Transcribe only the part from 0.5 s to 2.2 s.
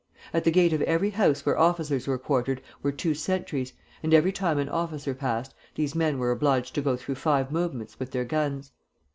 gate of every house where officers were